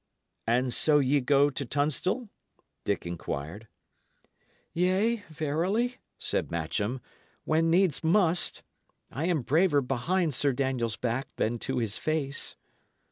"And 0.47 0.73
so 0.73 0.97
ye 0.97 1.21
go 1.21 1.51
to 1.51 1.63
Tunstall?" 1.63 2.27
Dick 2.85 3.05
inquired. 3.05 3.67
"Yea, 4.73 5.17
verily," 5.29 5.97
said 6.17 6.49
Matcham, 6.49 7.01
"when 7.45 7.69
needs 7.69 8.03
must! 8.03 8.63
I 9.11 9.25
am 9.27 9.43
braver 9.43 9.79
behind 9.81 10.33
Sir 10.33 10.53
Daniel's 10.53 10.95
back 10.97 11.27
than 11.35 11.59
to 11.59 11.77
his 11.77 11.99
face." 11.99 12.55